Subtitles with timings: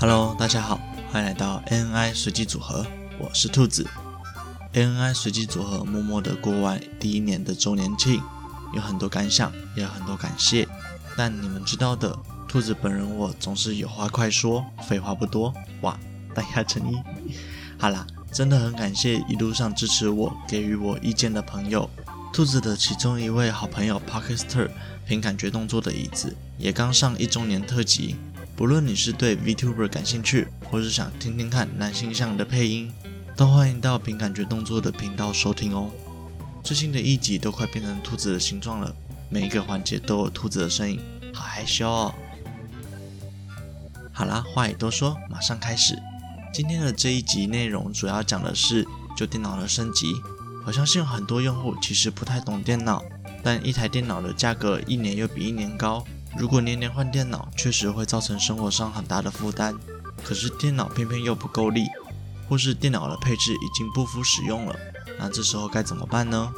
[0.00, 0.80] 哈喽大家好
[1.12, 2.86] 欢迎来到 ani 随机组合，
[3.18, 3.86] 我是兔子。
[4.72, 8.18] ANI 随机组合默默的过完第一年的周年庆，
[8.72, 10.66] 有很多感想，也有很多感谢。
[11.18, 15.52] 但你们知道的，兔子本人我总是有话快说，废话不多。
[15.82, 16.00] 哇，
[16.34, 16.96] 大家诚意。
[17.78, 21.90] 好啦，真的很感谢一路上支持我、给予我意见的朋友。
[22.32, 24.70] 兔子的其中一位好朋友 Parker
[25.04, 28.16] 凭感觉动作的椅子也刚上一周年特辑。
[28.60, 32.92] 不论你是对 VTuber 感兴趣，或是想听听看男性向的配音，
[33.34, 35.90] 都欢迎到凭感觉动作的频道收听哦。
[36.62, 38.94] 最新的一集都快变成兔子的形状了，
[39.30, 41.00] 每一个环节都有兔子的身影，
[41.32, 42.14] 好害羞哦。
[44.12, 45.98] 好啦，话已多说，马上开始。
[46.52, 50.12] 今天的这一集内容主要讲的是旧电脑的升级。
[50.66, 53.02] 我相信很多用户其实不太懂电脑，
[53.42, 56.04] 但一台电脑的价格一年又比一年高。
[56.38, 59.74] 如果年年换电脑，确实会造成生活上很大的负担。
[60.22, 61.86] 可是电脑偏偏又不够力，
[62.48, 64.76] 或是电脑的配置已经不敷使用了，
[65.18, 66.52] 那这时候该怎么办呢？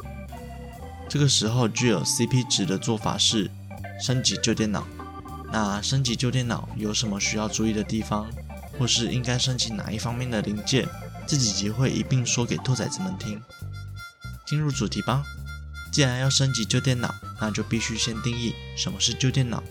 [1.09, 3.49] 这个时候具有 CP 值的做法是
[4.01, 4.85] 升级旧电脑。
[5.51, 8.27] 那升级旧电脑有什么需要注意的地方，
[8.77, 10.87] 或是应该升级哪一方面的零件？
[11.25, 13.41] 这几集会一并说给兔崽子们听。
[14.45, 15.23] 进入主题吧。
[15.93, 19.61] 既然要升级旧电脑，那就必须先定义什么是旧电脑。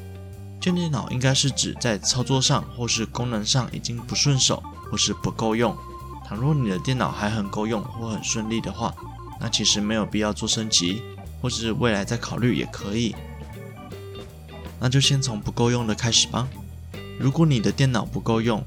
[0.61, 5.77] 旧电脑应该是指在操作上或是功能上已经不顺手或是不够用。
[6.25, 8.95] 倘若你的电脑还很够用或很顺利的话，
[9.41, 11.03] 那其实没有必要做升级，
[11.41, 13.17] 或是未来再考虑也可以。
[14.79, 16.49] 那就先从不够用的开始吧。
[17.19, 18.65] 如果你的电脑不够用，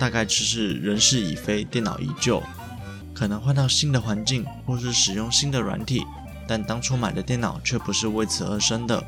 [0.00, 2.42] 大概就是人事已非，电脑已旧，
[3.14, 6.04] 可能换到新的环境或是使用新的软体。
[6.48, 9.04] 但当初买的电脑却不是为此而生的，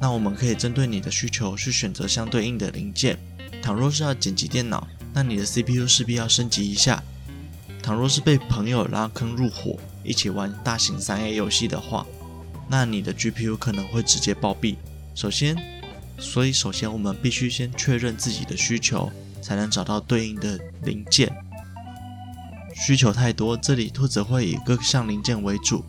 [0.00, 3.16] 那我们可以针对你的需求去选择相对应的零件。
[3.62, 7.02] 倘若是要剪辑电脑，那你的 CPU 势必要升级一下。
[7.82, 12.04] 倘若是被朋友拉坑入伙，一起玩大型 3A 游戏的话，
[12.68, 14.76] 那你的 GPU 可能会直接暴毙。
[15.14, 15.56] 首先，
[16.18, 19.10] 所以首先我们必须先确认自己的需求，
[19.40, 21.30] 才能找到对应的零件。
[22.74, 25.84] 需求太多，这里兔子会以各项零件为主。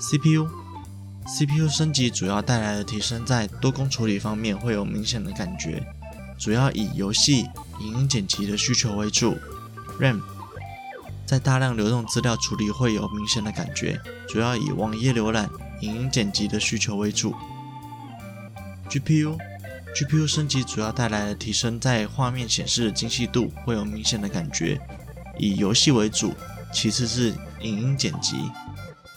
[0.00, 5.82] CPU，CPU 升级主要带来的提升在多工处理方面会有明显的感觉，
[6.38, 7.46] 主要以游戏、
[7.80, 9.36] 影音剪辑的需求为主。
[10.00, 10.20] RAM，
[11.24, 15.48] 在大量流动资料处理会有明显的感觉，主要以网页浏览、
[15.80, 17.34] 影音剪辑的需求为主。
[18.90, 24.80] GPU，GPU 升级主要带来的提升在画面显示的精细度会有明显的感觉，
[25.38, 26.34] 以游戏为主，
[26.72, 28.36] 其次是影音剪辑。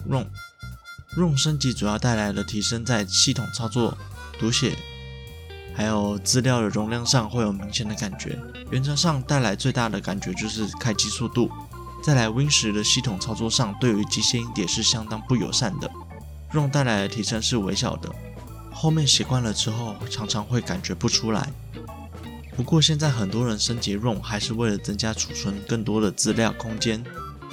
[0.07, 0.25] ROM
[1.17, 3.97] ROM 升级主要带来的提升在系统操作、
[4.37, 4.77] 读写，
[5.73, 8.37] 还有资料的容量上会有明显的感觉。
[8.69, 11.49] 原则上带来最大的感觉就是开机速度。
[12.03, 15.89] 再来 Win10 的系统操作上，对于机械硬碟是相当不友善的。
[16.53, 18.13] ROM 带来的提升是微小的，
[18.71, 21.51] 后面习惯了之后，常常会感觉不出来。
[22.55, 27.03] 不过现在很多人升级 ROM 还是为了增加储存更多的资料空间。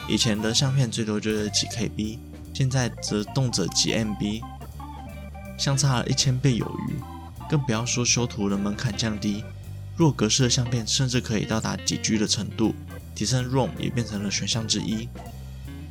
[0.06, 2.18] 以前的相片最多就是几 KB。
[2.54, 4.40] 现在则动辄几 MB，
[5.58, 6.94] 相差了一千倍有余，
[7.50, 9.42] 更不要说修图的门槛降低，
[9.96, 12.72] 弱格式的相片甚至可以到达几 G 的程度，
[13.12, 15.08] 提升 ROM 也变成了选项之一。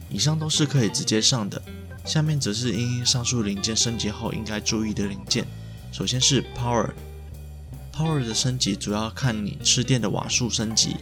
[0.10, 1.62] 以上都是可以直接上的，
[2.06, 5.46] 下面则是因上述零件升级后应该注意的零件。
[5.92, 10.96] 首先是 Power，Power 的升级主要看你吃电的瓦数升级。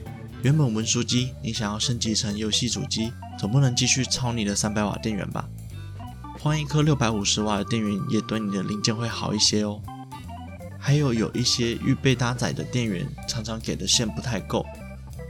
[0.44, 5.48] 原本文书机你想要升级成游戏主机，总不能继续操你的三百瓦电源吧？
[6.40, 9.80] 换一颗六百五十瓦的电源也对你的零件会好一些哦。
[10.80, 14.66] 还有有一些预备搭载的电源，常常给的线不太够，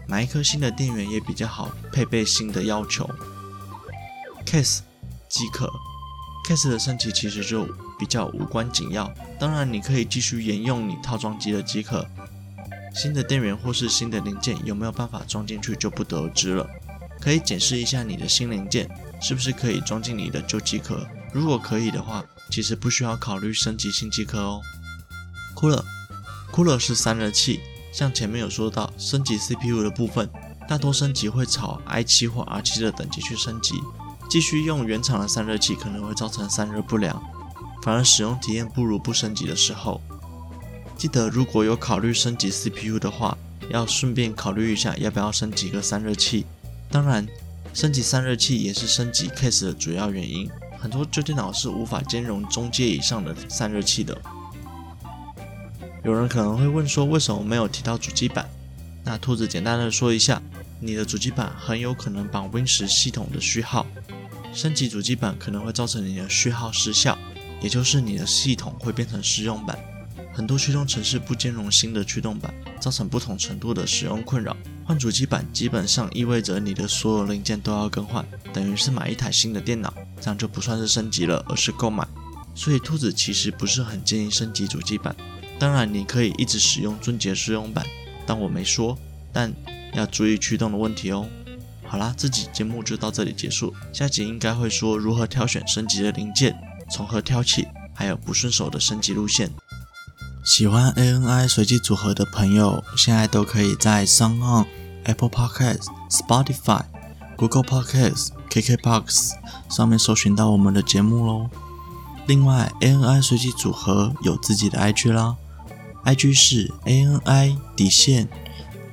[0.08, 3.10] 买一颗新的电源也比较好配备新的要求。
[4.46, 4.80] Case
[5.28, 5.70] 机壳
[6.48, 7.68] ，Case 的升级其实就
[8.00, 12.08] 比较无关紧要，当然你可以继续沿用你套装机的机壳。
[12.94, 16.68] 新的电源或是新的零件有没有办法装进去就不得而知了。
[17.20, 18.90] 可以检视一下你的新零件
[19.22, 21.08] 是不是可以装进你的旧机壳。
[21.32, 24.62] 如果可以的话，其实不需要考虑升级新机壳哦。
[25.56, 27.62] Cooler，Cooler 是散热器，
[27.94, 30.30] 像前面有说到升级 CPU 的部分，
[30.68, 33.76] 大多升级会朝 i7 或 R7 的等级去升级。
[34.30, 37.22] 继续用原厂的散热器可能会造成散热不良，
[37.84, 40.02] 反而使用体验不如不升级的时候。
[41.02, 43.36] 记得，如果有考虑升级 CPU 的话，
[43.72, 46.46] 要顺便考虑一下要不要升级个散热器。
[46.92, 47.28] 当然，
[47.74, 50.48] 升级散热器也是升级 case 的主要原因。
[50.78, 54.16] 很多旧电脑是无法兼容中阶以上的散热器的。
[56.04, 58.48] 有人可能会问说，为什么没有提到主机板？
[59.04, 60.40] 那兔子简单的说一下，
[60.80, 63.88] 你的主机板很有可能绑 Win10 系统的序号。
[64.54, 67.18] 升级主机板可能会造成你的序号失效，
[67.60, 69.76] 也就是你的系统会变成试用版。
[70.42, 74.58] 很多驱动程式不兼容新的驱动板，造成不同程度的使用困扰。
[74.84, 82.08] 换主机板基本上意味着你的所有零件都要更换，等于是买一台新的电脑，这样就不算是升级了，而是购买。
[82.56, 85.16] 所以兔子其实不是很建议升级主机板。
[85.60, 87.86] 当然，你可以一直使用尊杰试用版，
[88.26, 88.98] 当我没说，
[89.32, 89.54] 但
[89.94, 91.28] 要注意驱动的问题哦。
[91.86, 96.60] 好啦，这集节目就到这里结束，下集应该会说如何挑选升级的零件，
[96.90, 99.48] 从何挑起，还有不顺手的升级路线。
[100.44, 104.66] 喜欢 ANI 随机组合的朋友，现在都可以在 SoundOn、
[105.04, 106.84] Apple Podcasts、Spotify、
[107.36, 109.34] Google Podcasts、KKBox
[109.70, 111.50] 上面搜寻到我们的节目喽。
[112.26, 115.36] 另外，ANI 随机组合有自己的 IG 啦
[116.06, 118.28] ，IG 是 ANI 底线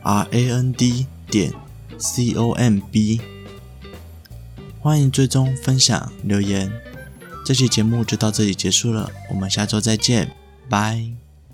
[0.02, 1.54] RAND 点
[1.98, 3.20] COMB，
[4.80, 6.70] 欢迎追踪、分享、留言。
[7.44, 10.34] 这期节目就到这里结束了，我们下周再见，
[10.68, 11.27] 拜。